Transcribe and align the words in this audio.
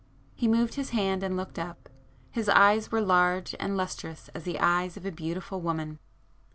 He 0.33 0.47
moved 0.47 0.73
his 0.73 0.89
hand 0.89 1.21
and 1.21 1.37
looked 1.37 1.59
up,—his 1.59 2.49
eyes 2.49 2.91
were 2.91 3.01
large 3.01 3.53
and 3.59 3.77
lustrous 3.77 4.29
as 4.29 4.45
the 4.45 4.59
eyes 4.59 4.97
of 4.97 5.05
a 5.05 5.11
beautiful 5.11 5.61
woman. 5.61 5.99